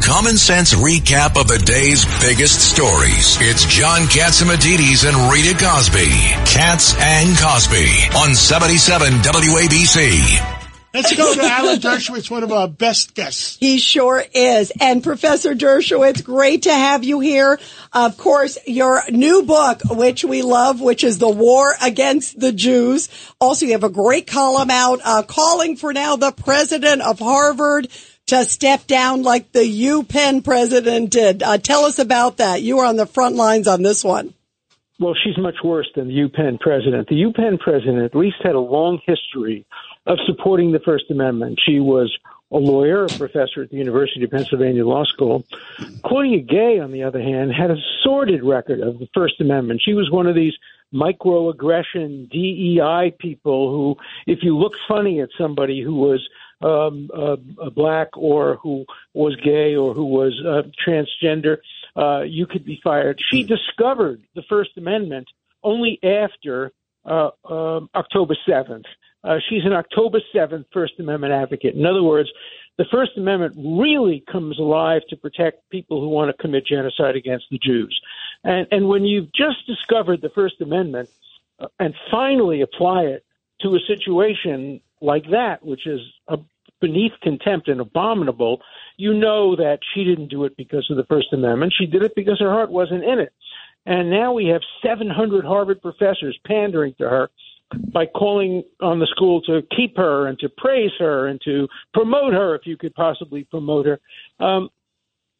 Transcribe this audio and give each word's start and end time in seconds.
common 0.00 0.36
sense 0.36 0.74
recap 0.74 1.40
of 1.40 1.48
the 1.48 1.58
day's 1.58 2.04
biggest 2.20 2.60
stories. 2.60 3.36
It's 3.40 3.64
John 3.66 4.02
Catsimatidis 4.02 5.08
and 5.08 5.32
Rita 5.32 5.56
Cosby. 5.62 6.10
Katz 6.46 6.94
and 6.98 7.36
Cosby 7.38 7.88
on 8.16 8.34
77 8.34 9.12
WABC. 9.12 10.55
Let's 10.96 11.14
go 11.14 11.34
to 11.34 11.42
Alan 11.42 11.78
Dershowitz, 11.78 12.30
one 12.30 12.42
of 12.42 12.50
our 12.50 12.66
best 12.66 13.14
guests. 13.14 13.58
He 13.60 13.76
sure 13.76 14.24
is. 14.32 14.72
And 14.80 15.02
Professor 15.02 15.54
Dershowitz, 15.54 16.24
great 16.24 16.62
to 16.62 16.72
have 16.72 17.04
you 17.04 17.20
here. 17.20 17.60
Of 17.92 18.16
course, 18.16 18.56
your 18.66 19.02
new 19.10 19.42
book, 19.42 19.82
which 19.90 20.24
we 20.24 20.40
love, 20.40 20.80
which 20.80 21.04
is 21.04 21.18
The 21.18 21.28
War 21.28 21.74
Against 21.82 22.40
the 22.40 22.50
Jews. 22.50 23.10
Also, 23.38 23.66
you 23.66 23.72
have 23.72 23.84
a 23.84 23.90
great 23.90 24.26
column 24.26 24.70
out 24.70 25.00
uh, 25.04 25.22
calling 25.22 25.76
for 25.76 25.92
now 25.92 26.16
the 26.16 26.32
president 26.32 27.02
of 27.02 27.18
Harvard 27.18 27.88
to 28.28 28.46
step 28.46 28.86
down 28.86 29.22
like 29.22 29.52
the 29.52 29.60
UPenn 29.60 30.42
president 30.42 31.10
did. 31.10 31.42
Uh, 31.42 31.58
tell 31.58 31.84
us 31.84 31.98
about 31.98 32.38
that. 32.38 32.62
You 32.62 32.78
are 32.78 32.86
on 32.86 32.96
the 32.96 33.04
front 33.04 33.36
lines 33.36 33.68
on 33.68 33.82
this 33.82 34.02
one. 34.02 34.32
Well, 34.98 35.14
she's 35.22 35.36
much 35.36 35.56
worse 35.62 35.90
than 35.94 36.08
the 36.08 36.14
UPenn 36.14 36.58
president. 36.58 37.08
The 37.08 37.16
UPenn 37.16 37.60
president 37.60 37.98
at 37.98 38.14
least 38.14 38.36
had 38.42 38.54
a 38.54 38.60
long 38.60 38.98
history 39.04 39.66
of 40.06 40.18
supporting 40.26 40.72
the 40.72 40.80
First 40.80 41.10
Amendment. 41.10 41.60
She 41.64 41.80
was 41.80 42.16
a 42.52 42.58
lawyer, 42.58 43.04
a 43.04 43.08
professor 43.08 43.62
at 43.62 43.70
the 43.70 43.76
University 43.76 44.24
of 44.24 44.30
Pennsylvania 44.30 44.86
Law 44.86 45.04
School. 45.04 45.44
Claudine 46.04 46.46
Gay, 46.46 46.78
on 46.78 46.92
the 46.92 47.02
other 47.02 47.20
hand, 47.20 47.52
had 47.52 47.70
a 47.70 47.76
sordid 48.02 48.42
record 48.44 48.80
of 48.80 48.98
the 48.98 49.08
First 49.12 49.40
Amendment. 49.40 49.82
She 49.84 49.94
was 49.94 50.10
one 50.10 50.26
of 50.26 50.36
these 50.36 50.54
microaggression 50.94 52.30
DEI 52.30 53.14
people 53.18 53.70
who, 53.70 53.96
if 54.32 54.40
you 54.42 54.56
look 54.56 54.74
funny 54.86 55.20
at 55.20 55.30
somebody 55.36 55.82
who 55.82 55.96
was 55.96 56.28
um, 56.62 57.10
uh, 57.12 57.36
black 57.70 58.08
or 58.16 58.56
who 58.62 58.84
was 59.12 59.34
gay 59.36 59.74
or 59.74 59.92
who 59.92 60.04
was 60.04 60.40
uh, 60.46 60.62
transgender, 60.86 61.58
uh, 61.96 62.22
you 62.22 62.46
could 62.46 62.64
be 62.64 62.80
fired. 62.82 63.20
She 63.30 63.42
discovered 63.42 64.22
the 64.34 64.42
First 64.48 64.70
Amendment 64.76 65.28
only 65.64 65.98
after 66.02 66.70
uh, 67.04 67.30
um, 67.44 67.90
October 67.94 68.36
7th. 68.48 68.84
Uh, 69.26 69.38
she's 69.48 69.64
an 69.64 69.72
October 69.72 70.20
7th 70.34 70.66
First 70.72 70.94
Amendment 71.00 71.32
advocate. 71.32 71.74
In 71.74 71.84
other 71.84 72.02
words, 72.02 72.30
the 72.78 72.84
First 72.92 73.12
Amendment 73.16 73.54
really 73.56 74.22
comes 74.30 74.58
alive 74.58 75.02
to 75.08 75.16
protect 75.16 75.68
people 75.70 76.00
who 76.00 76.08
want 76.08 76.34
to 76.34 76.42
commit 76.42 76.66
genocide 76.66 77.16
against 77.16 77.46
the 77.50 77.58
Jews. 77.58 77.98
And, 78.44 78.66
and 78.70 78.88
when 78.88 79.04
you've 79.04 79.32
just 79.32 79.66
discovered 79.66 80.20
the 80.20 80.28
First 80.28 80.60
Amendment 80.60 81.08
uh, 81.58 81.68
and 81.80 81.94
finally 82.10 82.60
apply 82.60 83.04
it 83.04 83.24
to 83.62 83.74
a 83.74 83.80
situation 83.80 84.80
like 85.00 85.30
that, 85.30 85.64
which 85.64 85.86
is 85.86 86.00
beneath 86.80 87.12
contempt 87.22 87.68
and 87.68 87.80
abominable, 87.80 88.60
you 88.96 89.14
know 89.14 89.56
that 89.56 89.80
she 89.94 90.04
didn't 90.04 90.28
do 90.28 90.44
it 90.44 90.56
because 90.56 90.86
of 90.90 90.96
the 90.96 91.04
First 91.04 91.32
Amendment. 91.32 91.74
She 91.76 91.86
did 91.86 92.02
it 92.02 92.14
because 92.14 92.38
her 92.38 92.50
heart 92.50 92.70
wasn't 92.70 93.02
in 93.02 93.18
it. 93.18 93.32
And 93.86 94.10
now 94.10 94.32
we 94.32 94.46
have 94.46 94.62
700 94.84 95.44
Harvard 95.44 95.80
professors 95.80 96.38
pandering 96.46 96.94
to 96.98 97.08
her 97.08 97.30
by 97.92 98.06
calling 98.06 98.62
on 98.80 98.98
the 98.98 99.06
school 99.06 99.40
to 99.42 99.62
keep 99.74 99.96
her 99.96 100.26
and 100.26 100.38
to 100.38 100.48
praise 100.48 100.92
her 100.98 101.26
and 101.26 101.40
to 101.44 101.68
promote 101.92 102.32
her 102.32 102.54
if 102.54 102.62
you 102.64 102.76
could 102.76 102.94
possibly 102.94 103.44
promote 103.44 103.86
her. 103.86 104.00
Um, 104.38 104.70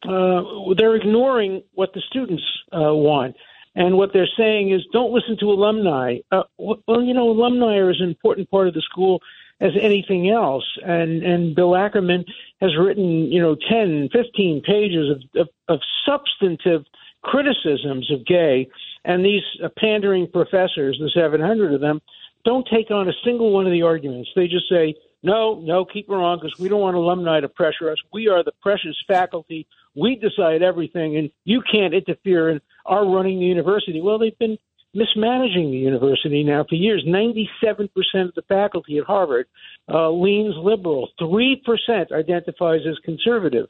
uh, 0.02 0.42
they're 0.76 0.96
ignoring 0.96 1.62
what 1.72 1.92
the 1.94 2.02
students 2.08 2.42
uh, 2.72 2.94
want. 2.94 3.36
And 3.74 3.98
what 3.98 4.12
they're 4.12 4.28
saying 4.38 4.72
is 4.72 4.82
don't 4.92 5.12
listen 5.12 5.36
to 5.40 5.46
alumni. 5.46 6.18
Uh, 6.32 6.44
well, 6.58 7.02
you 7.02 7.12
know, 7.12 7.28
alumni 7.30 7.76
are 7.76 7.90
as 7.90 8.00
important 8.00 8.50
part 8.50 8.68
of 8.68 8.74
the 8.74 8.82
school 8.82 9.20
as 9.60 9.72
anything 9.80 10.30
else. 10.30 10.64
And, 10.84 11.22
and 11.22 11.54
Bill 11.54 11.72
Ackman 11.72 12.24
has 12.60 12.76
written, 12.76 13.30
you 13.30 13.40
know, 13.40 13.56
10, 13.68 14.08
15 14.12 14.62
pages 14.62 15.10
of, 15.10 15.40
of, 15.40 15.48
of 15.68 15.80
substantive 16.06 16.84
criticisms 17.22 18.10
of 18.10 18.24
Gay 18.24 18.68
and 19.04 19.24
these 19.24 19.42
uh, 19.62 19.68
pandering 19.78 20.28
professors, 20.30 20.98
the 21.00 21.10
700 21.14 21.72
of 21.72 21.80
them, 21.80 22.00
don't 22.46 22.66
take 22.72 22.92
on 22.92 23.08
a 23.08 23.12
single 23.24 23.52
one 23.52 23.66
of 23.66 23.72
the 23.72 23.82
arguments. 23.82 24.30
They 24.36 24.46
just 24.46 24.68
say, 24.70 24.94
no, 25.22 25.60
no, 25.60 25.84
keep 25.84 26.08
her 26.08 26.14
on 26.14 26.38
because 26.38 26.56
we 26.60 26.68
don't 26.68 26.80
want 26.80 26.96
alumni 26.96 27.40
to 27.40 27.48
pressure 27.48 27.90
us. 27.90 27.98
We 28.12 28.28
are 28.28 28.44
the 28.44 28.52
precious 28.62 28.96
faculty. 29.08 29.66
We 29.96 30.14
decide 30.14 30.62
everything, 30.62 31.16
and 31.16 31.30
you 31.44 31.60
can't 31.60 31.92
interfere 31.92 32.50
in 32.50 32.60
our 32.86 33.04
running 33.04 33.40
the 33.40 33.46
university. 33.46 34.00
Well, 34.00 34.18
they've 34.18 34.38
been 34.38 34.56
mismanaging 34.94 35.72
the 35.72 35.76
university 35.76 36.44
now 36.44 36.64
for 36.68 36.76
years. 36.76 37.04
97% 37.04 37.88
of 38.28 38.34
the 38.34 38.42
faculty 38.48 38.98
at 38.98 39.04
Harvard 39.04 39.46
uh, 39.92 40.10
leans 40.10 40.54
liberal. 40.56 41.08
3% 41.20 42.12
identifies 42.12 42.80
as 42.88 42.96
conservative. 43.04 43.66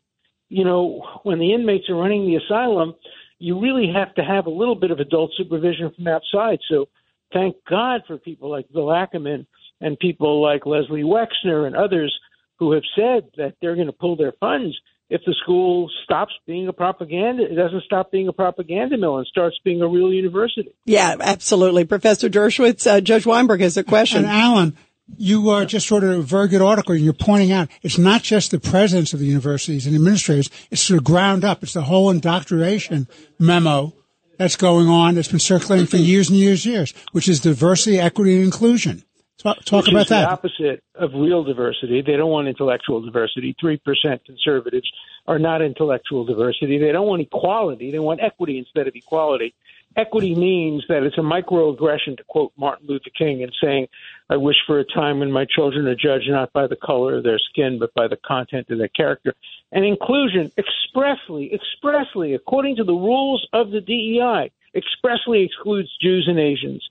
You 0.50 0.64
know, 0.64 1.20
when 1.22 1.38
the 1.38 1.54
inmates 1.54 1.88
are 1.88 1.96
running 1.96 2.26
the 2.26 2.36
asylum, 2.36 2.94
you 3.38 3.58
really 3.58 3.90
have 3.92 4.14
to 4.16 4.22
have 4.22 4.44
a 4.46 4.50
little 4.50 4.76
bit 4.76 4.90
of 4.90 5.00
adult 5.00 5.32
supervision 5.36 5.90
from 5.96 6.06
outside. 6.06 6.58
So 6.68 6.88
thank 7.32 7.56
God 7.68 8.02
for 8.06 8.18
people 8.18 8.50
like 8.50 8.66
Bill 8.72 8.86
Ackman 8.86 9.46
and 9.80 9.98
people 9.98 10.42
like 10.42 10.66
Leslie 10.66 11.02
Wexner 11.02 11.66
and 11.66 11.76
others 11.76 12.14
who 12.58 12.72
have 12.72 12.84
said 12.94 13.30
that 13.36 13.54
they're 13.60 13.74
going 13.74 13.86
to 13.86 13.92
pull 13.92 14.16
their 14.16 14.32
funds 14.40 14.76
if 15.08 15.20
the 15.24 15.34
school 15.42 15.88
stops 16.04 16.32
being 16.46 16.66
a 16.68 16.72
propaganda, 16.72 17.44
it 17.44 17.54
doesn't 17.54 17.84
stop 17.84 18.10
being 18.10 18.26
a 18.28 18.32
propaganda 18.32 18.96
mill 18.96 19.18
and 19.18 19.26
starts 19.26 19.56
being 19.64 19.80
a 19.80 19.86
real 19.86 20.12
university. 20.12 20.72
Yeah, 20.84 21.14
absolutely. 21.20 21.84
Professor 21.84 22.28
Dershowitz, 22.28 22.86
uh, 22.86 23.00
Judge 23.00 23.24
Weinberg 23.24 23.60
has 23.60 23.76
a 23.76 23.84
question. 23.84 24.24
And 24.24 24.26
Alan, 24.26 24.76
you 25.16 25.48
uh, 25.50 25.64
just 25.64 25.90
wrote 25.90 26.02
a 26.02 26.20
very 26.20 26.48
good 26.48 26.60
article 26.60 26.94
and 26.94 27.04
you're 27.04 27.12
pointing 27.12 27.52
out 27.52 27.68
it's 27.82 27.98
not 27.98 28.22
just 28.22 28.50
the 28.50 28.58
presidents 28.58 29.12
of 29.12 29.20
the 29.20 29.26
universities 29.26 29.86
and 29.86 29.94
administrators, 29.94 30.50
it's 30.72 30.88
the 30.88 31.00
ground 31.00 31.44
up. 31.44 31.62
It's 31.62 31.74
the 31.74 31.82
whole 31.82 32.10
indoctrination 32.10 33.06
memo 33.38 33.94
that's 34.38 34.56
going 34.56 34.88
on 34.88 35.14
that's 35.14 35.28
been 35.28 35.38
circulating 35.40 35.86
for 35.86 35.96
years 35.96 36.28
and 36.28 36.38
years 36.38 36.64
and 36.64 36.74
years, 36.74 36.94
which 37.12 37.28
is 37.28 37.40
diversity, 37.40 37.98
equity, 37.98 38.34
and 38.36 38.44
inclusion. 38.44 39.02
Talk, 39.38 39.64
talk 39.64 39.88
about 39.88 40.08
that. 40.08 40.22
The 40.22 40.30
opposite 40.30 40.84
of 40.94 41.10
real 41.14 41.44
diversity. 41.44 42.02
They 42.02 42.16
don't 42.16 42.30
want 42.30 42.48
intellectual 42.48 43.02
diversity. 43.02 43.54
Three 43.60 43.76
percent 43.76 44.24
conservatives 44.24 44.90
are 45.26 45.38
not 45.38 45.60
intellectual 45.60 46.24
diversity. 46.24 46.78
They 46.78 46.90
don't 46.92 47.06
want 47.06 47.22
equality. 47.22 47.90
They 47.90 47.98
want 47.98 48.20
equity 48.22 48.58
instead 48.58 48.88
of 48.88 48.94
equality. 48.94 49.54
Equity 49.96 50.34
means 50.34 50.84
that 50.88 51.02
it's 51.04 51.16
a 51.16 51.22
microaggression, 51.22 52.18
to 52.18 52.24
quote 52.28 52.52
Martin 52.58 52.86
Luther 52.86 53.10
King, 53.16 53.42
and 53.42 53.52
saying, 53.62 53.86
I 54.28 54.36
wish 54.36 54.56
for 54.66 54.78
a 54.78 54.84
time 54.84 55.20
when 55.20 55.32
my 55.32 55.46
children 55.46 55.86
are 55.86 55.94
judged 55.94 56.28
not 56.28 56.52
by 56.52 56.66
the 56.66 56.76
color 56.76 57.16
of 57.16 57.24
their 57.24 57.38
skin, 57.38 57.78
but 57.78 57.94
by 57.94 58.06
the 58.06 58.18
content 58.18 58.68
of 58.68 58.76
their 58.76 58.88
character. 58.88 59.34
And 59.72 59.86
inclusion 59.86 60.52
expressly, 60.58 61.50
expressly, 61.54 62.34
according 62.34 62.76
to 62.76 62.84
the 62.84 62.92
rules 62.92 63.48
of 63.54 63.70
the 63.70 63.80
DEI, 63.80 64.50
expressly 64.74 65.42
excludes 65.44 65.88
Jews 66.02 66.26
and 66.28 66.38
Asians. 66.38 66.86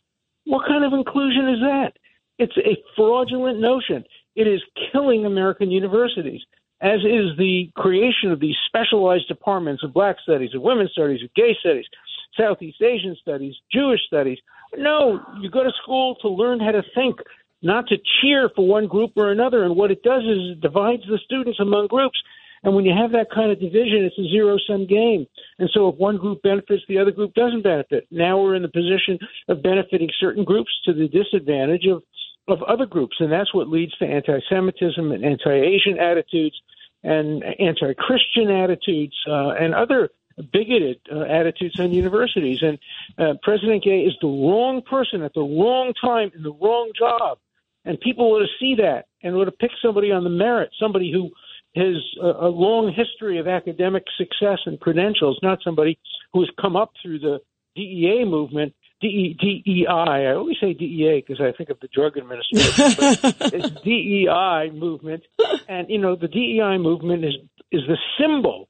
What 0.46 0.68
kind 0.68 0.84
of 0.84 0.94
inclusion 0.94 1.48
is 1.50 1.60
that? 1.60 1.94
It's 2.40 2.58
a 2.58 2.82
fraudulent 2.96 3.60
notion. 3.60 4.04
It 4.36 4.48
is 4.48 4.62
killing 4.92 5.26
American 5.26 5.70
universities, 5.70 6.42
as 6.82 7.00
is 7.02 7.38
the 7.38 7.70
creation 7.76 8.32
of 8.32 8.40
these 8.40 8.56
specialized 8.66 9.28
departments 9.28 9.84
of 9.84 9.94
black 9.94 10.18
studies, 10.24 10.56
of 10.56 10.62
women's 10.62 10.92
studies, 10.92 11.24
of 11.24 11.34
gay 11.36 11.56
studies, 11.60 11.86
Southeast 12.38 12.82
Asian 12.82 13.16
studies, 13.22 13.56
Jewish 13.72 14.02
studies. 14.08 14.38
No, 14.78 15.22
you 15.42 15.50
go 15.50 15.64
to 15.64 15.72
school 15.82 16.16
to 16.22 16.30
learn 16.30 16.60
how 16.60 16.72
to 16.72 16.84
think, 16.94 17.18
not 17.62 17.88
to 17.88 17.98
cheer 18.22 18.50
for 18.56 18.68
one 18.68 18.88
group 18.88 19.12
or 19.16 19.32
another. 19.32 19.64
And 19.64 19.76
what 19.76 19.92
it 19.92 20.04
does 20.04 20.24
is 20.24 20.58
it 20.58 20.62
divides 20.62 21.04
the 21.08 21.20
students 21.24 21.60
among 21.60 21.88
groups. 21.88 22.18
And 22.64 22.76
when 22.76 22.84
you 22.84 22.94
have 23.00 23.12
that 23.12 23.28
kind 23.34 23.52
of 23.52 23.60
division, 23.60 24.04
it's 24.04 24.18
a 24.18 24.28
zero 24.30 24.58
sum 24.68 24.88
game. 24.88 25.28
And 25.60 25.70
so 25.74 25.90
if 25.90 25.96
one 25.98 26.18
group 26.18 26.42
benefits, 26.42 26.84
the 26.88 26.98
other 26.98 27.12
group 27.12 27.34
doesn't 27.36 27.62
benefit. 27.62 28.08
Now 28.10 28.42
we're 28.42 28.56
in 28.56 28.64
the 28.64 28.70
position 28.70 29.20
of 29.48 29.62
benefiting 29.62 30.10
certain 30.20 30.44
groups 30.44 30.72
to 30.86 30.94
the 30.94 31.08
disadvantage 31.08 31.86
of, 31.86 32.02
of 32.48 32.64
other 32.64 32.88
groups. 32.88 33.18
And 33.20 33.32
that's 33.32 33.54
what 33.54 33.70
leads 33.70 33.96
to 33.98 34.06
anti 34.06 34.40
Semitism 34.50 35.12
and 35.12 35.24
anti 35.24 35.54
Asian 35.54 36.00
attitudes 36.00 36.60
and 37.04 37.44
anti 37.60 37.94
Christian 37.94 38.50
attitudes 38.50 39.16
uh, 39.30 39.50
and 39.50 39.76
other 39.76 40.10
bigoted 40.44 41.00
uh, 41.12 41.22
attitudes 41.22 41.80
on 41.80 41.92
universities. 41.92 42.62
And 42.62 42.80
uh, 43.18 43.34
President 43.44 43.84
Gay 43.84 44.02
is 44.02 44.14
the 44.22 44.28
wrong 44.28 44.82
person 44.82 45.22
at 45.22 45.34
the 45.34 45.42
wrong 45.42 45.94
time 46.00 46.32
in 46.36 46.44
the 46.44 46.54
wrong 46.54 46.92
job. 46.98 47.38
And 47.86 48.00
people 48.00 48.26
ought 48.26 48.40
to 48.40 48.48
see 48.60 48.76
that 48.76 49.06
and 49.22 49.36
ought 49.36 49.46
to 49.46 49.52
pick 49.52 49.72
somebody 49.82 50.12
on 50.12 50.24
the 50.24 50.30
merit, 50.30 50.72
somebody 50.80 51.12
who 51.12 51.30
has 51.76 51.96
a, 52.22 52.48
a 52.48 52.50
long 52.50 52.92
history 52.94 53.38
of 53.38 53.48
academic 53.48 54.04
success 54.18 54.60
and 54.66 54.80
credentials, 54.80 55.40
not 55.44 55.60
somebody 55.64 56.00
who 56.34 56.42
has 56.42 56.50
come 56.60 56.76
up 56.76 56.94
through 57.02 57.20
the 57.20 57.40
DEA 57.76 58.26
movement. 58.26 58.74
DEI. 59.02 59.86
I 59.88 60.34
always 60.34 60.56
say 60.60 60.74
DEA 60.74 61.24
because 61.26 61.42
I 61.42 61.52
think 61.56 61.70
of 61.70 61.80
the 61.80 61.90
drug 61.94 62.18
administration. 62.18 62.96
but 62.98 63.36
it's 63.54 63.70
DEI 63.84 64.72
movement, 64.74 65.24
and 65.68 65.88
you 65.90 66.00
know 66.00 66.16
the 66.16 66.30
DEI 66.30 66.78
movement 66.80 67.24
is 67.24 67.36
is 67.72 67.82
the 67.88 67.98
symbol 68.20 68.68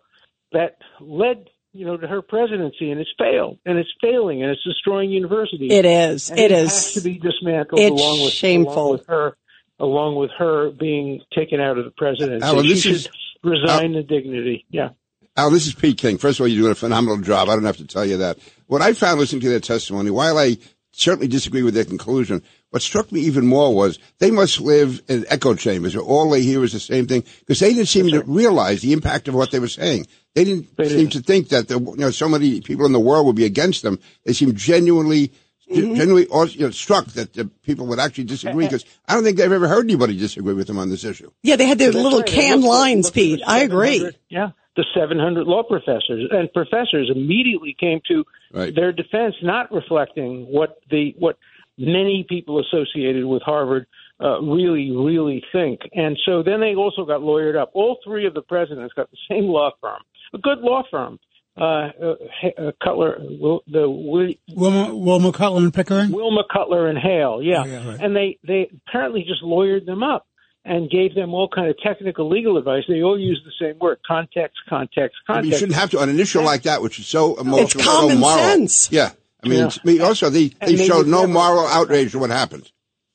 that 0.51 0.77
led 0.99 1.47
you 1.75 1.85
know, 1.85 1.97
to 1.97 2.07
her 2.07 2.21
presidency, 2.21 2.89
and 2.89 3.01
it's 3.01 3.09
failed, 3.19 3.59
and 3.65 3.77
it's 3.77 3.89
failing, 4.01 4.41
and 4.41 4.51
it's 4.51 4.63
destroying 4.63 5.11
universities. 5.11 5.71
It 5.71 5.85
is. 5.85 6.29
And 6.29 6.39
it, 6.39 6.51
it 6.51 6.51
is. 6.51 6.71
has 6.71 6.93
to 6.93 7.01
be 7.01 7.19
dismantled 7.19 7.81
it's 7.81 8.01
along 8.01 8.21
with 8.23 8.33
shameful. 8.33 8.73
along 8.73 8.91
with 8.93 9.07
her, 9.07 9.37
along 9.79 10.15
with 10.15 10.31
her 10.37 10.71
being 10.71 11.21
taken 11.35 11.59
out 11.59 11.77
of 11.77 11.83
the 11.83 11.91
presidency. 11.91 12.45
Alan, 12.45 12.63
she 12.63 12.69
this 12.69 12.81
should 12.81 12.95
is- 12.95 13.09
resign 13.43 13.91
the 13.91 14.03
dignity. 14.03 14.65
Yeah. 14.69 14.89
Al, 15.37 15.49
this 15.49 15.67
is 15.67 15.73
Pete 15.73 15.97
King. 15.97 16.17
First 16.17 16.39
of 16.39 16.43
all, 16.43 16.47
you're 16.47 16.61
doing 16.61 16.71
a 16.71 16.75
phenomenal 16.75 17.17
job. 17.17 17.49
I 17.49 17.55
don't 17.55 17.65
have 17.65 17.77
to 17.77 17.85
tell 17.85 18.05
you 18.05 18.17
that. 18.17 18.39
What 18.67 18.81
I 18.81 18.93
found 18.93 19.19
listening 19.19 19.41
to 19.41 19.49
their 19.49 19.59
testimony, 19.59 20.09
while 20.09 20.37
I 20.37 20.57
certainly 20.97 21.27
disagree 21.27 21.61
with 21.63 21.73
their 21.73 21.85
conclusion, 21.85 22.41
what 22.69 22.81
struck 22.81 23.11
me 23.11 23.21
even 23.21 23.45
more 23.45 23.73
was 23.75 23.99
they 24.19 24.31
must 24.31 24.59
live 24.61 25.01
in 25.07 25.25
echo 25.29 25.53
chambers 25.55 25.95
where 25.95 26.03
all 26.05 26.29
they 26.29 26.41
hear 26.41 26.63
is 26.63 26.73
the 26.73 26.79
same 26.79 27.05
thing 27.07 27.23
because 27.39 27.59
they 27.59 27.73
didn't 27.73 27.87
seem 27.89 28.09
to 28.09 28.21
realize 28.23 28.81
the 28.81 28.93
impact 28.93 29.27
of 29.27 29.35
what 29.35 29.51
they 29.51 29.59
were 29.59 29.67
saying. 29.67 30.07
They 30.33 30.43
didn't 30.43 30.75
They 30.77 30.89
seem 30.89 30.97
didn't. 30.97 31.11
to 31.13 31.19
think 31.21 31.49
that 31.49 31.67
there, 31.67 31.77
you 31.79 31.95
know 31.97 32.11
so 32.11 32.27
many 32.29 32.61
people 32.61 32.85
in 32.85 32.91
the 32.91 32.99
world 32.99 33.25
would 33.27 33.35
be 33.35 33.45
against 33.45 33.83
them. 33.83 33.99
They 34.25 34.33
seemed 34.33 34.55
genuinely. 34.57 35.31
Mm-hmm. 35.71 35.95
Genuinely 35.95 36.27
you 36.53 36.65
know, 36.65 36.69
struck 36.69 37.07
that 37.13 37.33
the 37.33 37.45
people 37.63 37.87
would 37.87 37.97
actually 37.99 38.25
disagree 38.25 38.65
because 38.67 38.85
I 39.07 39.15
don't 39.15 39.23
think 39.23 39.37
they've 39.37 39.51
ever 39.51 39.67
heard 39.67 39.85
anybody 39.85 40.15
disagree 40.15 40.53
with 40.53 40.67
them 40.67 40.77
on 40.77 40.91
this 40.91 41.03
issue. 41.03 41.31
Yeah, 41.41 41.55
they 41.55 41.65
had 41.65 41.79
their 41.79 41.91
That's 41.91 42.03
little 42.03 42.19
right. 42.19 42.27
canned 42.29 42.61
Look- 42.61 42.69
look- 42.69 42.79
lines, 42.81 43.09
Pete. 43.09 43.41
I 43.47 43.63
agree. 43.63 44.11
Yeah, 44.29 44.51
the 44.75 44.85
700 44.93 45.47
law 45.47 45.63
professors 45.63 46.27
and 46.31 46.51
professors 46.53 47.09
immediately 47.13 47.75
came 47.79 48.01
to 48.09 48.23
Right. 48.53 48.73
their 48.73 48.91
defense, 48.91 49.35
not 49.43 49.71
reflecting 49.71 50.45
what 50.45 50.77
the 50.89 51.13
what 51.17 51.37
many 51.77 52.25
people 52.27 52.59
associated 52.59 53.25
with 53.25 53.41
Harvard 53.41 53.85
uh, 54.23 54.39
really, 54.41 54.91
really 54.91 55.43
think. 55.51 55.81
And 55.93 56.17
so 56.25 56.41
then 56.41 56.61
they 56.61 56.73
also 56.75 57.03
got 57.05 57.19
lawyered 57.19 57.57
up. 57.61 57.71
All 57.73 57.97
three 58.05 58.25
of 58.25 58.33
the 58.33 58.41
presidents 58.41 58.93
got 58.93 59.11
the 59.11 59.17
same 59.29 59.45
law 59.45 59.71
firm, 59.81 59.99
a 60.33 60.37
good 60.37 60.59
law 60.59 60.83
firm. 60.89 61.19
Uh, 61.57 61.63
uh, 61.63 62.15
uh, 62.57 62.71
Cutler, 62.83 63.17
Wil- 63.39 63.63
the 63.67 63.89
Wil- 63.89 64.33
Wilmer, 64.53 64.93
Wilmer 64.93 65.31
Cutler 65.31 65.61
and 65.63 65.73
Pickering. 65.73 66.11
Wilmer 66.11 66.43
Cutler 66.51 66.87
and 66.87 66.97
Hale, 66.97 67.39
yeah. 67.41 67.63
Oh, 67.63 67.65
yeah, 67.65 67.87
right. 67.91 67.99
And 68.01 68.13
they 68.13 68.37
they 68.45 68.69
apparently 68.87 69.23
just 69.25 69.41
lawyered 69.41 69.85
them 69.85 70.03
up 70.03 70.27
and 70.65 70.89
gave 70.89 71.13
them 71.15 71.33
all 71.33 71.47
kind 71.47 71.69
of 71.69 71.77
technical 71.79 72.27
legal 72.29 72.57
advice. 72.57 72.83
They 72.87 73.01
all 73.03 73.19
use 73.19 73.41
the 73.45 73.51
same 73.65 73.79
word: 73.79 73.99
context, 74.05 74.57
context, 74.67 75.15
I 75.27 75.33
mean, 75.33 75.35
context. 75.35 75.51
you 75.51 75.57
shouldn't 75.57 75.77
have 75.77 75.91
to 75.91 75.99
on 76.01 76.09
an 76.09 76.19
issue 76.19 76.41
like 76.41 76.63
that, 76.63 76.81
which 76.81 76.99
is 76.99 77.07
so 77.07 77.35
emotional, 77.35 77.63
it's 77.81 77.87
common 77.87 78.15
so 78.15 78.19
moral. 78.19 78.37
sense. 78.43 78.91
Yeah, 78.91 79.11
I 79.43 79.47
mean, 79.47 79.59
Yeah. 79.59 79.69
I 79.71 79.87
mean, 79.87 80.01
also 80.01 80.29
they 80.29 80.47
they 80.65 80.75
they 80.75 80.85
showed 80.87 81.07
no 81.07 81.21
never- 81.21 81.33
moral 81.33 81.67
outrage 81.67 82.11
to 82.13 82.19
what 82.19 82.29
happened. 82.31 82.69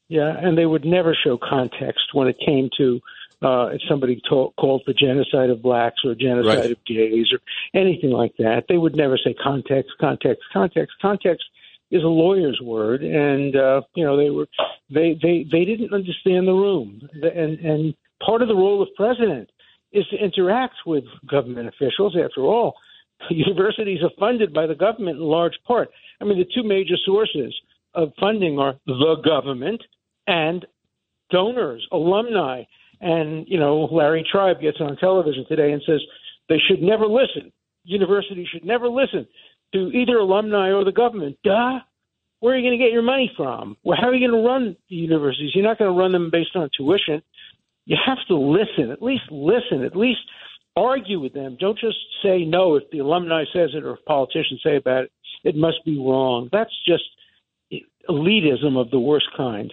Yeah, 0.09 0.35
and 0.37 0.57
they 0.59 0.67
would 0.67 0.85
never 0.85 1.15
show 1.15 1.39
context 1.39 2.03
when 2.15 2.27
it 2.29 2.37
came 2.45 2.69
to 2.79 3.01
uh, 3.43 3.67
if 3.73 3.81
somebody 3.89 4.21
to- 4.29 4.53
called 4.59 4.83
for 4.85 4.93
genocide 4.93 5.51
of 5.51 5.63
blacks 5.63 6.01
or 6.05 6.15
genocide 6.15 6.59
Right. 6.59 6.71
of 6.73 6.85
gays 6.85 7.29
or 7.33 7.39
anything 7.75 8.11
like 8.11 8.33
that. 8.39 8.65
They 8.69 8.77
would 8.77 8.95
never 8.97 9.17
say 9.17 9.35
context, 9.35 9.93
context, 10.01 10.43
context. 10.53 10.95
Context 11.01 11.45
is 11.91 12.03
a 12.03 12.07
lawyer's 12.07 12.61
word, 12.63 13.03
and 13.03 13.57
uh, 13.57 13.83
you 13.95 14.05
know 14.05 14.17
they 14.17 14.31
were 14.31 14.47
they 14.93 15.19
they 15.23 15.47
they 15.51 15.65
didn't 15.65 15.93
understand 15.93 16.47
the 16.47 16.53
room, 16.53 17.01
and 17.23 17.59
and 17.59 17.95
part 18.25 18.43
of 18.43 18.49
the 18.49 18.55
role 18.55 18.83
of 18.83 18.89
president 18.97 19.51
is 19.93 20.07
to 20.09 20.17
interact 20.17 20.77
with 20.87 21.05
government 21.29 21.69
officials. 21.69 22.17
After 22.17 22.43
all, 22.43 22.75
universities 23.31 24.01
are 24.03 24.11
funded 24.19 24.53
by 24.53 24.67
the 24.67 24.75
government 24.75 25.19
in 25.19 25.25
large 25.25 25.59
part. 25.67 25.91
I 26.21 26.25
mean, 26.25 26.39
the 26.39 26.49
two 26.55 26.67
major 26.67 26.97
sources 27.05 27.55
of 27.95 28.13
funding 28.21 28.59
are 28.59 28.75
the 28.87 29.17
government 29.25 29.83
and 30.27 30.65
donors, 31.31 31.87
alumni. 31.93 32.63
And, 33.01 33.47
you 33.49 33.59
know, 33.59 33.89
Larry 33.91 34.25
Tribe 34.31 34.61
gets 34.61 34.77
on 34.81 34.97
television 34.97 35.45
today 35.49 35.73
and 35.73 35.83
says 35.87 36.01
they 36.49 36.59
should 36.69 36.83
never 36.83 37.07
listen. 37.07 37.51
Universities 37.85 38.47
should 38.53 38.65
never 38.65 38.89
listen 38.89 39.27
to 39.73 39.91
either 39.93 40.17
alumni 40.17 40.73
or 40.73 40.85
the 40.85 40.93
government. 40.93 41.39
Duh. 41.45 41.81
Where 42.41 42.55
are 42.55 42.57
you 42.57 42.67
going 42.67 42.79
to 42.79 42.83
get 42.83 42.93
your 42.93 43.03
money 43.03 43.31
from? 43.37 43.77
Well, 43.83 43.99
how 44.01 44.09
are 44.09 44.15
you 44.15 44.27
going 44.27 44.43
to 44.43 44.49
run 44.49 44.77
the 44.89 44.97
universities? 44.97 45.51
You're 45.55 45.65
not 45.65 45.79
going 45.79 45.93
to 45.93 45.99
run 45.99 46.13
them 46.13 46.31
based 46.31 46.57
on 46.57 46.71
tuition. 46.75 47.23
You 47.85 47.97
have 48.07 48.19
to 48.29 48.37
listen, 48.37 48.91
at 48.91 49.03
least 49.03 49.25
listen, 49.31 49.85
at 49.85 49.95
least 49.95 50.21
argue 50.75 51.21
with 51.21 51.35
them. 51.35 51.57
Don't 51.61 51.79
just 51.79 51.99
say 52.23 52.45
no 52.45 52.77
if 52.77 52.85
the 52.91 53.01
alumni 53.01 53.45
says 53.53 53.71
it 53.75 53.85
or 53.85 53.95
if 53.95 54.05
politicians 54.07 54.61
say 54.63 54.77
about 54.77 55.05
it. 55.05 55.13
It 55.45 55.57
must 55.57 55.85
be 55.85 55.99
wrong. 55.99 56.49
That's 56.51 56.73
just 56.87 57.05
elitism 58.09 58.81
of 58.81 58.91
the 58.91 58.99
worst 58.99 59.29
kind. 59.37 59.73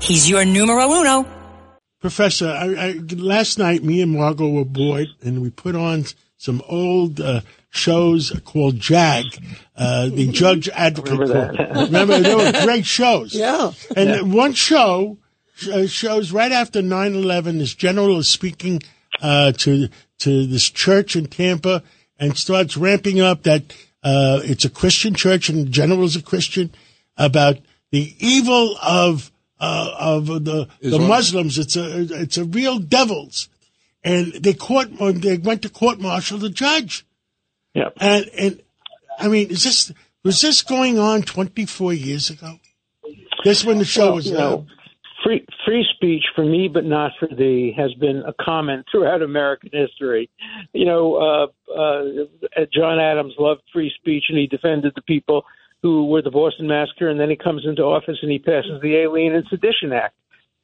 He's 0.00 0.28
your 0.28 0.44
numero 0.44 0.90
uno. 0.90 1.26
Professor, 2.00 2.48
I, 2.48 2.74
I, 2.74 2.92
last 3.16 3.58
night 3.58 3.82
me 3.82 4.02
and 4.02 4.12
Margot 4.12 4.48
were 4.48 4.64
bored, 4.64 5.08
and 5.22 5.40
we 5.40 5.50
put 5.50 5.74
on 5.74 6.04
some 6.36 6.60
old 6.68 7.20
uh, 7.20 7.40
shows 7.70 8.38
called 8.44 8.78
Jag, 8.78 9.24
uh, 9.76 10.08
the 10.08 10.26
Judge 10.32 10.68
Advocate. 10.68 11.18
Remember 11.18 11.56
that. 11.56 11.56
Court. 11.56 11.86
Remember, 11.86 12.20
they 12.20 12.34
were 12.34 12.52
great 12.64 12.84
shows. 12.84 13.34
Yeah. 13.34 13.72
And 13.96 14.32
one 14.32 14.52
show 14.52 15.18
uh, 15.72 15.86
shows 15.86 16.32
right 16.32 16.52
after 16.52 16.82
9-11, 16.82 17.58
this 17.58 17.74
general 17.74 18.18
is 18.18 18.28
speaking 18.28 18.82
uh, 19.22 19.52
to 19.52 19.88
to 20.18 20.46
this 20.46 20.70
church 20.70 21.16
in 21.16 21.26
Tampa 21.26 21.82
and 22.18 22.36
starts 22.36 22.76
ramping 22.76 23.20
up 23.20 23.42
that 23.42 23.62
uh, 24.02 24.40
it's 24.44 24.64
a 24.64 24.70
Christian 24.70 25.14
church 25.14 25.48
and 25.48 25.66
the 25.66 25.70
general 25.70 26.04
is 26.04 26.16
a 26.16 26.22
Christian 26.22 26.70
about 27.16 27.58
the 27.90 28.14
evil 28.18 28.76
of 28.82 29.30
uh, 29.64 29.94
of 29.98 30.26
the 30.26 30.68
the 30.80 30.98
Muslims. 30.98 31.58
It's 31.58 31.76
a 31.76 31.86
it's 32.22 32.38
a 32.38 32.44
real 32.44 32.78
devils, 32.78 33.48
and 34.02 34.32
they 34.32 34.54
court 34.54 34.88
they 34.98 35.38
went 35.38 35.62
to 35.62 35.68
court 35.68 36.00
martial 36.00 36.38
the 36.38 36.50
judge, 36.50 37.06
Yeah. 37.74 37.90
and 37.98 38.26
and 38.38 38.62
I 39.18 39.28
mean, 39.28 39.48
is 39.48 39.62
this 39.64 39.92
was 40.22 40.40
this 40.40 40.62
going 40.62 40.98
on 40.98 41.22
twenty 41.22 41.66
four 41.66 41.92
years 41.92 42.30
ago? 42.30 42.58
This 43.44 43.64
when 43.64 43.78
the 43.78 43.84
show 43.84 44.06
Well, 44.06 44.14
was 44.16 44.26
you 44.26 44.34
know, 44.34 44.66
free 45.22 45.44
free 45.66 45.84
speech 45.94 46.24
for 46.34 46.44
me, 46.44 46.68
but 46.68 46.84
not 46.84 47.12
for 47.18 47.28
thee, 47.28 47.74
has 47.76 47.92
been 47.94 48.22
a 48.26 48.34
common 48.42 48.84
throughout 48.90 49.22
American 49.22 49.70
history. 49.72 50.30
You 50.72 50.86
know, 50.86 51.04
uh, 51.16 51.46
uh, 51.72 52.64
John 52.72 52.98
Adams 53.00 53.34
loved 53.38 53.62
free 53.72 53.92
speech, 54.00 54.24
and 54.28 54.38
he 54.38 54.46
defended 54.46 54.92
the 54.94 55.02
people 55.02 55.44
who 55.84 56.06
were 56.06 56.22
the 56.22 56.30
Boston 56.30 56.66
Massacre, 56.66 57.10
and 57.10 57.20
then 57.20 57.28
he 57.28 57.36
comes 57.36 57.66
into 57.66 57.82
office 57.82 58.16
and 58.22 58.32
he 58.32 58.38
passes 58.38 58.80
the 58.80 58.96
Alien 58.96 59.34
and 59.34 59.44
Sedition 59.50 59.92
Act. 59.92 60.14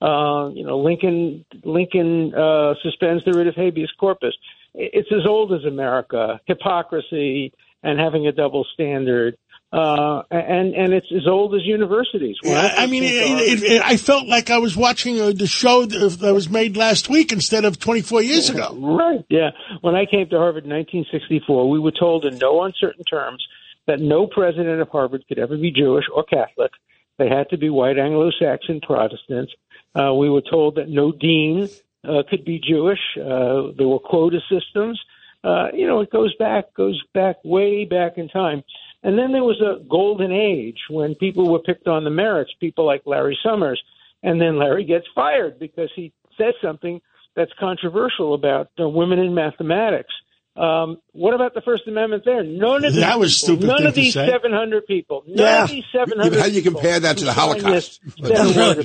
Uh, 0.00 0.48
you 0.54 0.64
know, 0.64 0.78
Lincoln 0.78 1.44
Lincoln 1.62 2.32
uh, 2.34 2.72
suspends 2.82 3.22
the 3.26 3.34
writ 3.34 3.46
of 3.46 3.54
habeas 3.54 3.92
corpus. 4.00 4.34
It's 4.72 5.12
as 5.12 5.26
old 5.28 5.52
as 5.52 5.66
America. 5.66 6.40
Hypocrisy 6.46 7.52
and 7.82 8.00
having 8.00 8.26
a 8.26 8.32
double 8.32 8.66
standard. 8.72 9.36
Uh, 9.70 10.22
and 10.30 10.74
and 10.74 10.94
it's 10.94 11.12
as 11.14 11.28
old 11.28 11.54
as 11.54 11.60
universities. 11.64 12.36
Yeah, 12.42 12.74
I 12.78 12.86
mean, 12.86 13.02
it, 13.04 13.12
it, 13.12 13.62
it, 13.62 13.82
I 13.84 13.98
felt 13.98 14.26
like 14.26 14.48
I 14.48 14.56
was 14.56 14.74
watching 14.74 15.20
uh, 15.20 15.32
the 15.32 15.46
show 15.46 15.84
that 15.84 16.18
that 16.20 16.32
was 16.32 16.48
made 16.48 16.78
last 16.78 17.10
week 17.10 17.30
instead 17.30 17.66
of 17.66 17.78
24 17.78 18.22
years 18.22 18.48
ago. 18.48 18.74
Right. 18.74 19.24
Yeah. 19.28 19.50
When 19.82 19.94
I 19.94 20.06
came 20.06 20.30
to 20.30 20.38
Harvard 20.38 20.64
in 20.64 20.70
1964, 20.70 21.68
we 21.68 21.78
were 21.78 21.92
told 21.92 22.24
in 22.24 22.38
no 22.38 22.62
uncertain 22.62 23.04
terms 23.04 23.46
that 23.87 24.00
no 24.00 24.26
president 24.26 24.80
of 24.80 24.88
Harvard 24.88 25.25
could 25.28 25.38
ever 25.38 25.56
be 25.56 25.70
Jewish 25.70 26.04
or 26.14 26.25
Catholic. 26.25 26.72
They 27.18 27.28
had 27.28 27.49
to 27.50 27.58
be 27.58 27.70
white 27.70 27.99
Anglo-Saxon 27.99 28.80
Protestants. 28.80 29.52
Uh, 29.94 30.14
we 30.14 30.30
were 30.30 30.42
told 30.42 30.76
that 30.76 30.88
no 30.88 31.12
dean 31.12 31.68
uh, 32.08 32.22
could 32.28 32.44
be 32.44 32.58
Jewish. 32.58 33.00
Uh, 33.16 33.72
there 33.76 33.88
were 33.88 33.99
quota 33.99 34.40
systems. 34.50 35.00
Uh, 35.42 35.68
you 35.72 35.87
know, 35.87 36.00
it 36.00 36.10
goes 36.10 36.34
back 36.37 36.72
goes 36.75 37.02
back 37.14 37.37
way 37.44 37.84
back 37.84 38.18
in 38.18 38.28
time. 38.28 38.62
And 39.02 39.18
then 39.18 39.32
there 39.32 39.44
was 39.44 39.60
a 39.60 39.82
golden 39.88 40.30
age 40.30 40.78
when 40.90 41.14
people 41.14 41.50
were 41.50 41.60
picked 41.60 41.88
on 41.88 42.04
the 42.04 42.10
merits, 42.10 42.52
people 42.60 42.84
like 42.84 43.02
Larry 43.06 43.38
Summers. 43.42 43.82
And 44.22 44.40
then 44.40 44.58
Larry 44.58 44.84
gets 44.84 45.06
fired 45.14 45.58
because 45.58 45.90
he 45.96 46.12
says 46.37 46.54
something 46.62 47.00
that's 47.34 47.52
controversial 47.58 48.34
about 48.34 48.70
uh, 48.78 48.88
women 48.88 49.18
in 49.18 49.34
mathematics. 49.34 50.12
Um, 50.61 50.99
what 51.12 51.33
about 51.33 51.55
the 51.55 51.62
First 51.62 51.88
Amendment 51.88 52.25
there? 52.26 52.43
None 52.43 52.85
of 52.85 52.93
these 52.93 53.00
That 53.00 53.19
was 53.19 53.40
people, 53.40 53.57
stupid 53.57 53.67
None 53.67 53.87
of 53.87 53.95
these 53.95 54.12
say. 54.12 54.26
700 54.29 54.87
people. 54.87 55.25
None 55.26 55.38
Yeah. 55.38 55.64
of 55.64 55.71
these 55.71 55.85
700 55.90 56.38
How 56.38 56.47
do 56.47 56.52
you 56.52 56.61
compare 56.62 57.00
that 57.00 57.17
to 57.19 57.25
the 57.25 57.33
Holocaust? 57.33 58.00
this 58.19 58.29
said 58.29 58.57
a 58.57 58.75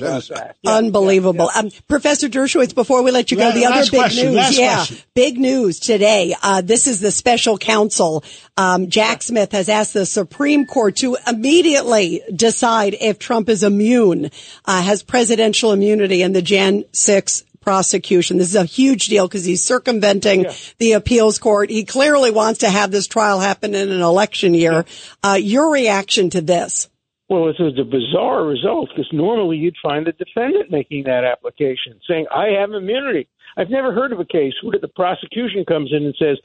Yeah. 0.64 0.72
Unbelievable. 0.72 1.50
Um, 1.54 1.70
Professor 1.86 2.28
Dershowitz, 2.30 2.74
before 2.74 3.02
we 3.02 3.10
let 3.10 3.30
you 3.30 3.36
go, 3.36 3.48
La- 3.48 3.54
the 3.54 3.66
other 3.66 3.82
big 3.82 3.90
question, 3.90 4.26
news. 4.28 4.34
last 4.36 4.58
yeah. 4.58 4.74
question. 4.76 4.96
Big 5.14 5.38
news 5.38 5.78
today. 5.78 6.34
Uh, 6.42 6.62
this 6.62 6.86
is 6.86 7.00
the 7.00 7.10
special 7.10 7.58
counsel. 7.58 8.24
Um, 8.56 8.88
Jack 8.88 9.22
Smith 9.22 9.52
has 9.52 9.68
asked 9.68 9.92
the 9.92 10.06
Supreme 10.06 10.64
Court 10.66 10.96
to 10.96 11.18
immediately 11.28 12.22
decide 12.34 12.96
if 13.00 13.18
Trump 13.18 13.48
is 13.50 13.62
immune, 13.62 14.30
uh, 14.64 14.80
has 14.82 15.02
presidential 15.02 15.72
immunity 15.72 16.22
in 16.22 16.32
the 16.32 16.40
Jan 16.42 16.84
6 16.92 17.44
prosecution. 17.66 18.38
This 18.38 18.50
is 18.50 18.54
a 18.54 18.64
huge 18.64 19.08
deal 19.08 19.26
because 19.26 19.44
he's 19.44 19.64
circumventing 19.64 20.44
Yeah. 20.44 20.52
the 20.78 20.92
appeals 20.92 21.40
court. 21.40 21.68
He 21.68 21.84
clearly 21.84 22.30
wants 22.30 22.60
to 22.60 22.70
have 22.70 22.92
this 22.92 23.08
trial 23.08 23.40
happen 23.40 23.74
in 23.74 23.90
an 23.90 24.02
election 24.02 24.54
year. 24.54 24.84
Uh, 25.24 25.36
your 25.42 25.72
reaction 25.72 26.30
to 26.30 26.40
this? 26.40 26.88
Well, 27.28 27.46
a, 27.48 27.50
it's 27.50 27.78
a 27.80 27.84
bizarre 27.84 28.44
result 28.44 28.90
because 28.90 29.12
normally 29.12 29.56
you'd 29.56 29.74
find 29.82 30.06
the 30.06 30.12
defendant 30.12 30.70
making 30.70 31.04
that 31.04 31.24
application 31.24 31.98
saying, 32.08 32.26
I 32.32 32.50
have 32.60 32.70
immunity. 32.70 33.26
I've 33.56 33.68
never 33.70 33.92
heard 33.92 34.12
of 34.12 34.20
a 34.20 34.24
case 34.24 34.54
where 34.62 34.78
the 34.78 34.86
prosecution 34.86 35.64
comes 35.64 35.90
in 35.92 36.04
and 36.04 36.14
says, 36.20 36.38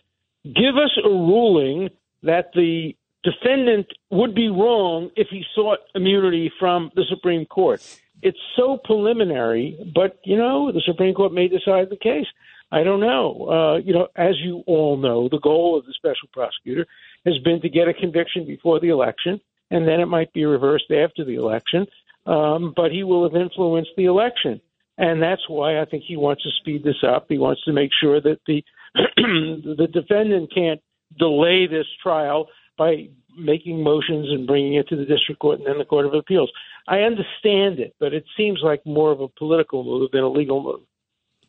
give 0.44 0.76
us 0.76 0.98
a 1.06 1.08
ruling 1.08 1.90
that 2.24 2.50
the 2.56 2.96
defendant 3.24 3.86
would 4.10 4.34
be 4.34 4.50
wrong 4.50 5.12
if 5.16 5.28
he 5.30 5.44
sought 5.54 5.78
immunity 5.94 6.52
from 6.60 6.90
the 6.96 7.06
Supreme 7.08 7.46
Court. 7.46 7.80
It's 8.22 8.38
so 8.56 8.78
preliminary, 8.84 9.78
but, 9.96 10.20
you 10.24 10.38
know, 10.38 10.72
the 10.72 10.82
Supreme 10.82 11.14
Court 11.14 11.34
may 11.34 11.48
decide 11.48 11.90
the 11.90 11.98
case. 11.98 12.28
I 12.72 12.84
don't 12.84 13.02
know. 13.02 13.48
Uh, 13.50 13.78
you 13.78 13.94
know, 13.94 14.08
as 14.16 14.36
you 14.40 14.64
all 14.66 14.98
know, 14.98 15.28
the 15.28 15.40
goal 15.40 15.78
of 15.78 15.86
the 15.86 15.94
special 15.94 16.30
prosecutor 16.32 16.86
has 17.26 17.38
been 17.40 17.62
to 17.62 17.70
get 17.70 17.88
a 17.88 17.94
conviction 17.94 18.46
before 18.46 18.80
the 18.80 18.90
election, 18.90 19.42
and 19.70 19.88
then 19.88 20.00
it 20.00 20.06
might 20.06 20.32
be 20.34 20.46
reversed 20.46 20.92
after 20.92 21.26
the 21.26 21.36
election. 21.36 21.86
Um, 22.26 22.74
but 22.76 22.92
he 22.92 23.04
will 23.04 23.24
have 23.24 23.40
influenced 23.40 23.92
the 23.98 24.06
election, 24.06 24.62
and 24.98 25.22
that's 25.22 25.50
why 25.50 25.82
I 25.82 25.86
think 25.86 26.04
he 26.08 26.16
wants 26.16 26.44
to 26.44 26.50
speed 26.60 26.84
this 26.84 27.04
up. 27.04 27.26
He 27.28 27.40
wants 27.40 27.64
to 27.64 27.74
make 27.74 27.90
sure 28.00 28.22
that 28.22 28.40
the 28.46 28.64
the 28.96 29.88
defendant 29.92 30.54
can't 30.54 30.82
delay 31.18 31.66
this 31.66 31.88
trial 32.04 32.48
by 32.78 33.10
making 33.38 33.84
motions 33.84 34.30
and 34.30 34.48
bringing 34.48 34.76
it 34.76 34.88
to 34.90 34.96
the 34.96 35.06
district 35.06 35.40
court 35.40 35.60
and 35.60 35.68
then 35.68 35.78
the 35.78 35.86
court 35.86 36.06
of 36.06 36.14
appeals. 36.14 36.52
I 36.88 37.00
understand 37.00 37.80
it, 37.80 37.96
but 38.00 38.14
it 38.14 38.26
seems 38.36 38.60
like 38.64 38.86
more 38.86 39.12
of 39.12 39.22
a 39.22 39.28
political 39.28 39.84
move 39.84 40.12
than 40.12 40.24
a 40.24 40.30
legal 40.30 40.62
move. 40.62 40.82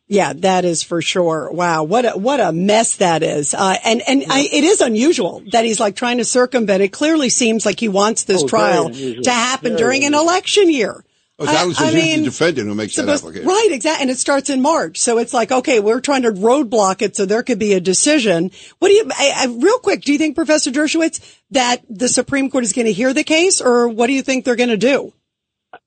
Yeah, 0.09 0.35
that 0.35 0.65
is 0.65 0.83
for 0.83 1.01
sure. 1.01 1.51
Wow, 1.53 1.85
what 1.85 2.05
a 2.05 2.11
what 2.11 2.39
a 2.39 2.53
mess 2.53 2.97
that 2.97 3.23
is. 3.23 3.55
Uh, 3.55 3.77
and 3.83 4.03
and 4.07 4.25
I, 4.29 4.41
it 4.41 4.65
is 4.65 4.81
unusual 4.83 5.43
that 5.53 5.65
he's 5.65 5.81
like 5.81 5.97
trying 5.97 6.19
to 6.19 6.25
circumvent. 6.25 6.83
It 6.83 6.93
clearly 6.93 7.31
seems 7.31 7.65
like 7.65 7.81
he 7.81 7.89
wants 7.89 8.25
this 8.25 8.43
Oh, 8.43 8.49
trial 8.49 8.91
to 8.91 9.31
happen 9.31 9.71
Very 9.71 9.79
during 9.79 10.05
an 10.05 10.12
election 10.15 10.71
year. 10.71 11.03
Oh, 11.42 11.52
Donald 11.52 11.76
I- 11.78 11.90
I 11.90 11.94
mean, 11.94 12.18
the 12.20 12.25
defendant 12.26 12.68
who 12.68 12.75
makes 12.75 12.96
that 12.96 13.08
application. 13.08 13.46
Right, 13.46 13.68
exactly. 13.70 14.02
And 14.02 14.11
it 14.11 14.18
starts 14.18 14.50
in 14.50 14.61
March. 14.62 14.99
So 14.99 15.18
it's 15.18 15.34
like, 15.34 15.50
okay, 15.52 15.80
we're 15.80 16.00
trying 16.00 16.22
to 16.22 16.30
roadblock 16.32 17.02
it 17.02 17.16
so 17.16 17.26
there 17.26 17.42
could 17.42 17.58
be 17.58 17.75
a 17.75 17.80
decision. 17.80 18.50
What 18.78 18.88
do 18.88 18.94
you, 18.94 19.08
I, 19.11 19.32
I, 19.37 19.46
real 19.46 19.78
quick, 19.78 20.02
do 20.02 20.12
you 20.12 20.18
think, 20.18 20.37
Professor 20.37 20.70
Dershowitz, 20.70 21.38
that 21.50 21.82
the 21.88 22.08
Supreme 22.08 22.50
Court 22.50 22.64
is 22.64 22.72
going 22.72 22.87
to 22.87 22.92
hear 22.92 23.12
the 23.12 23.25
case 23.25 23.61
or 23.61 23.88
what 23.88 24.06
do 24.06 24.12
you 24.12 24.22
think 24.22 24.44
they're 24.44 24.56
going 24.56 24.70
to 24.70 24.76
do? 24.76 25.12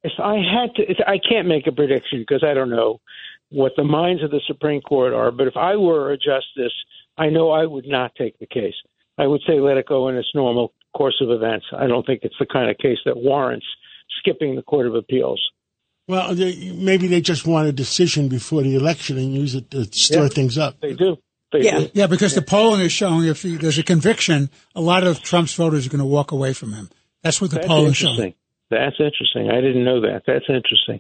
If 0.03 0.13
I 0.19 0.35
had 0.35 0.75
to, 0.75 0.83
if- 0.89 0.97
I 1.07 1.17
can't 1.17 1.47
make 1.47 1.67
a 1.67 1.71
prediction 1.71 2.19
because 2.19 2.43
I 2.43 2.53
don't 2.53 2.69
know 2.69 2.99
what 3.49 3.73
the 3.77 3.83
minds 3.83 4.23
of 4.23 4.31
the 4.31 4.41
Supreme 4.47 4.81
Court 4.81 5.13
are. 5.13 5.31
But 5.31 5.47
if 5.47 5.55
I 5.55 5.75
were 5.75 6.11
a 6.11 6.17
justice, 6.17 6.73
I 7.17 7.29
know 7.29 7.51
I 7.51 7.65
would 7.65 7.87
not 7.87 8.13
take 8.15 8.37
the 8.39 8.47
case. 8.47 8.73
I 9.17 9.27
would 9.27 9.41
say 9.47 9.59
let 9.59 9.77
it 9.77 9.85
go 9.87 10.09
in 10.09 10.15
its 10.17 10.27
normal 10.35 10.73
course 10.93 11.21
of 11.21 11.29
events. 11.29 11.65
I 11.71 11.87
don't 11.87 12.05
think 12.05 12.21
it's 12.23 12.35
the 12.39 12.45
kind 12.45 12.69
of 12.69 12.77
case 12.77 12.97
that 13.05 13.15
warrants 13.15 13.65
skipping 14.19 14.55
the 14.55 14.61
Court 14.61 14.87
of 14.87 14.95
Appeals. 14.95 15.41
Well, 16.07 16.35
they, 16.35 16.71
maybe 16.71 17.07
they 17.07 17.21
just 17.21 17.47
want 17.47 17.67
a 17.67 17.71
decision 17.71 18.27
before 18.27 18.61
the 18.61 18.75
election 18.75 19.17
and 19.17 19.33
use 19.33 19.55
it 19.55 19.71
to 19.71 19.85
stir 19.85 20.23
Yeah. 20.23 20.29
things 20.29 20.57
up. 20.57 20.79
They 20.81 20.93
do. 20.93 21.17
They 21.51 21.61
Yeah. 21.63 21.79
do. 21.79 21.89
Yeah, 21.93 22.07
because 22.07 22.35
the 22.35 22.41
polling 22.43 22.81
is 22.81 22.91
showing 22.91 23.25
if 23.27 23.41
he, 23.41 23.55
there's 23.55 23.77
a 23.79 23.83
conviction, 23.83 24.49
a 24.75 24.81
lot 24.81 25.03
of 25.05 25.21
Trump's 25.23 25.53
voters 25.55 25.87
are 25.87 25.89
going 25.89 25.99
to 25.99 26.05
walk 26.05 26.31
away 26.31 26.53
from 26.53 26.73
him. 26.73 26.89
That's 27.23 27.41
what 27.41 27.49
the 27.49 27.55
That's 27.57 27.67
polling 27.67 27.91
is 27.91 27.97
showing. 27.97 28.35
That's 28.69 28.95
interesting. 28.99 29.49
I 29.49 29.61
didn't 29.61 29.83
know 29.83 30.01
that. 30.01 30.23
That's 30.27 30.45
interesting. 30.49 30.99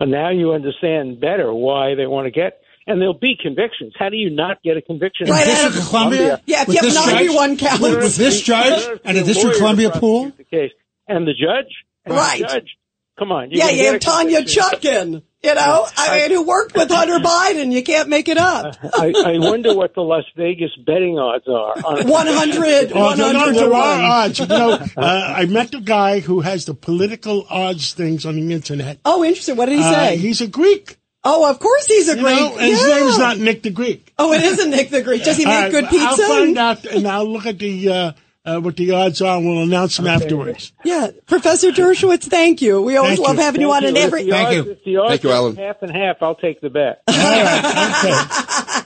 And 0.00 0.10
now 0.10 0.30
you 0.30 0.52
understand 0.52 1.20
better 1.20 1.52
why 1.52 1.94
they 1.94 2.06
want 2.06 2.26
to 2.26 2.30
get. 2.30 2.60
And 2.86 3.00
there'll 3.00 3.14
be 3.18 3.36
convictions. 3.42 3.94
How 3.98 4.10
do 4.10 4.16
you 4.16 4.30
not 4.30 4.62
get 4.62 4.76
a 4.76 4.82
conviction? 4.82 5.26
In 5.26 5.32
Right, 5.32 5.44
District 5.44 5.76
of 5.76 5.88
Columbia, 5.88 6.40
Yeah, 6.46 6.62
if 6.62 6.68
with 6.68 6.76
you 6.76 6.80
have 6.82 6.84
this 6.84 6.94
judge- 7.04 7.14
91 7.14 7.56
counts. 7.56 7.80
with, 7.82 7.96
with 7.96 8.16
this 8.16 8.42
judge 8.42 9.00
and 9.04 9.16
the 9.18 9.24
District 9.24 9.54
of 9.56 9.58
Columbia 9.58 9.90
pool, 9.90 10.30
The 10.36 10.44
case. 10.44 10.70
And 11.08 11.26
the 11.26 11.32
judge. 11.34 11.72
And 12.06 12.14
Right. 12.14 12.40
Judge. 12.40 12.76
Come 13.18 13.32
on. 13.32 13.50
you're 13.50 13.64
Yeah, 13.64 13.70
you 13.70 13.92
have 13.92 14.00
Tanya 14.00 14.36
conviction. 14.44 14.62
Chutkan, 14.62 15.22
you 15.42 15.54
know, 15.54 15.86
I 15.96 16.18
mean, 16.18 16.30
who 16.32 16.42
worked 16.46 16.76
with 16.76 16.90
Hunter 16.90 17.18
Biden. 17.24 17.72
You 17.72 17.82
can't 17.82 18.10
make 18.10 18.28
it 18.28 18.36
up. 18.36 18.76
I, 18.82 19.12
I 19.24 19.38
wonder 19.38 19.74
what 19.74 19.94
the 19.94 20.02
Las 20.02 20.24
Vegas 20.36 20.70
betting 20.86 21.18
odds 21.18 21.48
are. 21.48 21.72
on- 21.82 22.06
100, 22.08 22.92
Oh, 22.92 23.14
no, 23.14 23.32
no, 23.32 23.38
100 23.38 23.54
there 23.54 23.72
are 23.72 24.02
odds. 24.02 24.38
You 24.38 24.46
know, 24.46 24.72
uh, 24.98 25.34
I 25.36 25.46
met 25.46 25.70
the 25.72 25.80
guy 25.80 26.20
who 26.20 26.40
has 26.40 26.66
the 26.66 26.74
political 26.74 27.46
odds 27.48 27.94
things 27.94 28.26
on 28.26 28.36
the 28.36 28.52
internet. 28.54 28.98
Oh, 29.06 29.24
interesting. 29.24 29.56
What 29.56 29.66
did 29.70 29.78
he 29.78 29.84
Uh, 29.84 29.92
say? 29.94 30.16
he's 30.18 30.42
a 30.42 30.46
Greek. 30.46 30.98
oh, 31.24 31.48
of 31.50 31.58
course 31.58 31.86
he's 31.86 32.10
a 32.10 32.16
You 32.16 32.22
Greek. 32.22 32.36
know, 32.36 32.52
and 32.58 32.60
his 32.70 32.86
yeah. 32.86 32.96
name's 33.00 33.18
not 33.18 33.38
Nick 33.38 33.62
the 33.62 33.70
Greek. 33.70 34.12
Oh, 34.18 34.32
it 34.34 34.42
isn't 34.42 34.70
Nick 34.70 34.90
the 34.90 35.00
Greek. 35.02 35.24
Does 35.24 35.38
he 35.38 35.46
make 35.46 35.54
All 35.54 35.62
right, 35.62 35.70
good 35.72 35.88
pizza? 35.88 36.06
I'll 36.06 36.16
find 36.18 36.58
out 36.58 36.84
and 36.84 37.08
I'll 37.08 37.26
look 37.32 37.46
at 37.46 37.58
the 37.58 38.14
uh, 38.46 38.60
what 38.60 38.76
the 38.76 38.92
odds 38.92 39.20
are. 39.20 39.36
and 39.36 39.46
We'll 39.46 39.62
announce 39.62 39.96
them 39.96 40.06
afterwards. 40.06 40.72
Yeah, 40.84 41.08
Professor 41.26 41.70
Dershowitz, 41.72 42.24
thank 42.24 42.62
you. 42.62 42.80
We 42.80 42.96
always 42.96 43.16
Thank 43.16 43.26
love 43.28 43.36
you. 43.36 43.42
having 43.42 43.60
you 43.60 43.70
Thank 43.72 43.82
on 43.82 43.88
and 43.88 43.98
every. 43.98 44.24
the 44.24 44.30
Thank 44.30 44.46
odds- 44.48 44.54
you. 44.66 44.72
If 44.72 44.84
the 44.84 44.96
odds 44.98 45.10
Thank 45.10 45.22
you, 45.24 45.30
are 45.30 45.34
Alan. 45.34 45.56
half 45.56 45.82
and 45.82 45.90
half, 45.92 46.16
I'll 46.22 46.34
take 46.36 46.60
the 46.60 46.70
bet. 46.70 47.02
All 47.08 47.14
right, 47.14 48.04
okay. 48.04 48.82